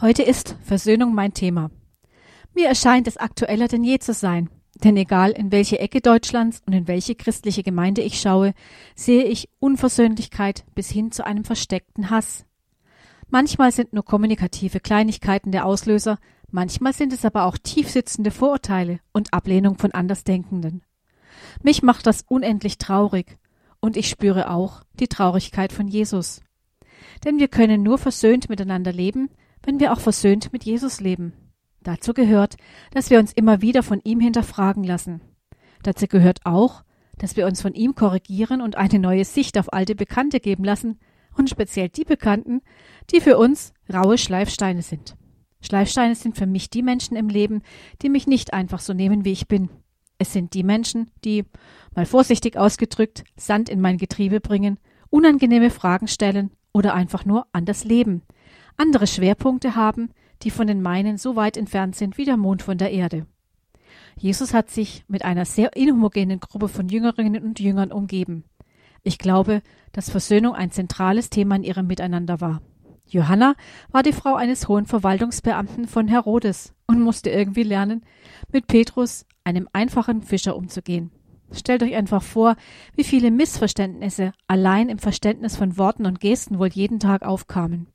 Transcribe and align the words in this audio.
Heute 0.00 0.22
ist 0.22 0.56
Versöhnung 0.64 1.14
mein 1.14 1.32
Thema. 1.32 1.70
Mir 2.54 2.66
erscheint 2.66 3.06
es 3.06 3.18
aktueller 3.18 3.68
denn 3.68 3.84
je 3.84 3.98
zu 3.98 4.12
sein, 4.12 4.50
denn 4.82 4.96
egal 4.96 5.30
in 5.30 5.52
welche 5.52 5.78
Ecke 5.78 6.00
Deutschlands 6.00 6.60
und 6.66 6.72
in 6.72 6.88
welche 6.88 7.14
christliche 7.14 7.62
Gemeinde 7.62 8.02
ich 8.02 8.20
schaue, 8.20 8.54
sehe 8.96 9.24
ich 9.24 9.48
Unversöhnlichkeit 9.60 10.64
bis 10.74 10.90
hin 10.90 11.12
zu 11.12 11.24
einem 11.24 11.44
versteckten 11.44 12.10
Hass. 12.10 12.44
Manchmal 13.28 13.70
sind 13.70 13.92
nur 13.92 14.04
kommunikative 14.04 14.80
Kleinigkeiten 14.80 15.52
der 15.52 15.66
Auslöser, 15.66 16.18
manchmal 16.50 16.92
sind 16.92 17.12
es 17.12 17.24
aber 17.24 17.44
auch 17.44 17.56
tiefsitzende 17.56 18.30
Vorurteile 18.30 18.98
und 19.12 19.32
Ablehnung 19.32 19.78
von 19.78 19.92
Andersdenkenden. 19.92 20.82
Mich 21.62 21.82
macht 21.82 22.06
das 22.06 22.24
unendlich 22.28 22.78
traurig, 22.78 23.38
und 23.80 23.96
ich 23.96 24.08
spüre 24.08 24.50
auch 24.50 24.82
die 24.94 25.08
Traurigkeit 25.08 25.72
von 25.72 25.88
Jesus. 25.88 26.40
Denn 27.24 27.38
wir 27.38 27.48
können 27.48 27.82
nur 27.82 27.98
versöhnt 27.98 28.48
miteinander 28.48 28.92
leben, 28.92 29.28
wenn 29.62 29.80
wir 29.80 29.92
auch 29.92 30.00
versöhnt 30.00 30.52
mit 30.52 30.64
Jesus 30.64 31.00
leben. 31.00 31.32
Dazu 31.82 32.14
gehört, 32.14 32.56
dass 32.92 33.10
wir 33.10 33.18
uns 33.18 33.32
immer 33.32 33.60
wieder 33.62 33.82
von 33.82 34.00
ihm 34.04 34.20
hinterfragen 34.20 34.84
lassen. 34.84 35.20
Dazu 35.82 36.06
gehört 36.06 36.40
auch, 36.44 36.84
dass 37.18 37.36
wir 37.36 37.46
uns 37.46 37.60
von 37.60 37.74
ihm 37.74 37.94
korrigieren 37.94 38.60
und 38.60 38.76
eine 38.76 38.98
neue 38.98 39.24
Sicht 39.24 39.58
auf 39.58 39.72
alte 39.72 39.94
Bekannte 39.94 40.40
geben 40.40 40.64
lassen, 40.64 40.98
und 41.36 41.50
speziell 41.50 41.88
die 41.88 42.04
Bekannten, 42.04 42.60
die 43.10 43.20
für 43.20 43.38
uns 43.38 43.72
raue 43.92 44.18
Schleifsteine 44.18 44.82
sind. 44.82 45.16
Schleifsteine 45.60 46.14
sind 46.14 46.36
für 46.36 46.46
mich 46.46 46.70
die 46.70 46.82
Menschen 46.82 47.16
im 47.16 47.28
Leben, 47.28 47.62
die 48.02 48.08
mich 48.08 48.26
nicht 48.26 48.52
einfach 48.52 48.80
so 48.80 48.92
nehmen, 48.92 49.24
wie 49.24 49.32
ich 49.32 49.48
bin. 49.48 49.70
Es 50.18 50.32
sind 50.32 50.54
die 50.54 50.64
Menschen, 50.64 51.10
die, 51.24 51.44
mal 51.94 52.06
vorsichtig 52.06 52.56
ausgedrückt, 52.56 53.24
Sand 53.36 53.68
in 53.68 53.80
mein 53.80 53.98
Getriebe 53.98 54.40
bringen, 54.40 54.78
unangenehme 55.10 55.70
Fragen 55.70 56.08
stellen 56.08 56.50
oder 56.72 56.94
einfach 56.94 57.24
nur 57.24 57.46
anders 57.52 57.84
leben, 57.84 58.22
andere 58.76 59.06
Schwerpunkte 59.06 59.76
haben, 59.76 60.10
die 60.42 60.50
von 60.50 60.66
den 60.66 60.82
meinen 60.82 61.18
so 61.18 61.36
weit 61.36 61.56
entfernt 61.56 61.96
sind 61.96 62.18
wie 62.18 62.24
der 62.24 62.36
Mond 62.36 62.62
von 62.62 62.78
der 62.78 62.90
Erde. 62.90 63.26
Jesus 64.16 64.54
hat 64.54 64.70
sich 64.70 65.04
mit 65.08 65.24
einer 65.24 65.44
sehr 65.44 65.76
inhomogenen 65.76 66.40
Gruppe 66.40 66.68
von 66.68 66.88
Jüngerinnen 66.88 67.42
und 67.42 67.60
Jüngern 67.60 67.92
umgeben. 67.92 68.44
Ich 69.02 69.18
glaube, 69.18 69.62
dass 69.92 70.10
Versöhnung 70.10 70.54
ein 70.54 70.70
zentrales 70.70 71.30
Thema 71.30 71.56
in 71.56 71.64
ihrem 71.64 71.86
Miteinander 71.86 72.40
war. 72.40 72.62
Johanna 73.06 73.54
war 73.90 74.02
die 74.02 74.12
Frau 74.12 74.36
eines 74.36 74.68
hohen 74.68 74.86
Verwaltungsbeamten 74.86 75.86
von 75.86 76.08
Herodes 76.08 76.72
und 76.86 77.00
musste 77.00 77.30
irgendwie 77.30 77.64
lernen, 77.64 78.04
mit 78.52 78.66
Petrus, 78.68 79.26
einem 79.44 79.68
einfachen 79.72 80.22
Fischer, 80.22 80.56
umzugehen. 80.56 81.10
Stellt 81.50 81.82
euch 81.82 81.94
einfach 81.94 82.22
vor, 82.22 82.56
wie 82.94 83.04
viele 83.04 83.30
Missverständnisse 83.30 84.32
allein 84.46 84.88
im 84.88 84.98
Verständnis 84.98 85.56
von 85.56 85.76
Worten 85.76 86.06
und 86.06 86.20
Gesten 86.20 86.58
wohl 86.58 86.68
jeden 86.68 87.00
Tag 87.00 87.22
aufkamen. 87.22 87.88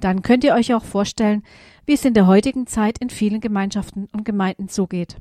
Dann 0.00 0.22
könnt 0.22 0.44
ihr 0.44 0.54
euch 0.54 0.74
auch 0.74 0.84
vorstellen, 0.84 1.42
wie 1.86 1.94
es 1.94 2.04
in 2.04 2.14
der 2.14 2.26
heutigen 2.26 2.66
Zeit 2.66 2.98
in 2.98 3.10
vielen 3.10 3.40
Gemeinschaften 3.40 4.08
und 4.12 4.24
Gemeinden 4.24 4.68
zugeht. 4.68 5.16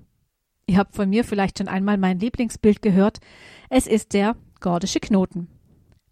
Ihr 0.66 0.78
habt 0.78 0.96
von 0.96 1.10
mir 1.10 1.24
vielleicht 1.24 1.58
schon 1.58 1.68
einmal 1.68 1.98
mein 1.98 2.20
Lieblingsbild 2.20 2.82
gehört. 2.82 3.20
Es 3.70 3.88
ist 3.88 4.14
der 4.14 4.36
gordische 4.60 5.00
Knoten. 5.00 5.48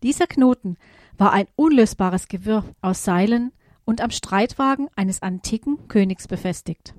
Dieser 0.03 0.27
Knoten 0.27 0.77
war 1.17 1.31
ein 1.31 1.47
unlösbares 1.55 2.27
Gewirr 2.27 2.65
aus 2.81 3.03
Seilen 3.03 3.51
und 3.85 4.01
am 4.01 4.11
Streitwagen 4.11 4.89
eines 4.95 5.21
antiken 5.21 5.87
Königs 5.87 6.27
befestigt. 6.27 6.95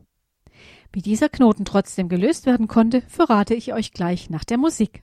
Wie 0.93 1.03
dieser 1.03 1.29
Knoten 1.29 1.65
trotzdem 1.65 2.09
gelöst 2.09 2.47
werden 2.47 2.69
konnte, 2.69 3.03
verrate 3.03 3.55
ich 3.55 3.73
euch 3.73 3.93
gleich 3.93 4.31
nach 4.31 4.45
der 4.45 4.59
Musik. 4.59 5.03